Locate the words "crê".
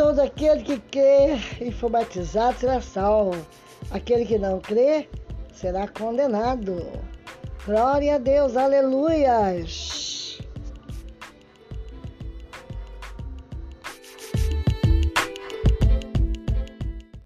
0.78-1.36, 4.58-5.06